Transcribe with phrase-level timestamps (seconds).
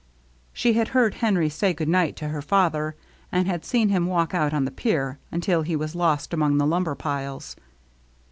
[0.51, 2.95] She had heard Henry say good night to her father,
[3.31, 6.65] and had seen him walk out on the pier until he was lost among the
[6.65, 7.55] lumber piles.